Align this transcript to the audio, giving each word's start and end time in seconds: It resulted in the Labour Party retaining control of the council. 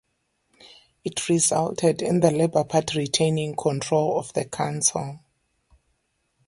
It 1.03 1.29
resulted 1.29 2.01
in 2.01 2.21
the 2.21 2.31
Labour 2.31 2.63
Party 2.63 2.97
retaining 2.97 3.55
control 3.55 4.17
of 4.17 4.33
the 4.33 4.45
council. 4.45 5.19